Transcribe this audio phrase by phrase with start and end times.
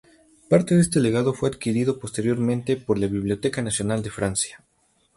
[0.49, 4.63] Parte de este legado fue adquirido posteriormente por la Biblioteca Nacional de Francia.